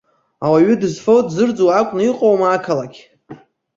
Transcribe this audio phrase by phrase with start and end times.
[0.45, 2.99] Ауаҩы дызфо-дзырӡуа акәны иҟоума ақалақь?